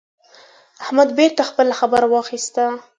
احمد 0.83 1.09
بېرته 1.19 1.41
خپله 1.49 1.73
خبره 1.79 2.05
واخيسته. 2.09 2.63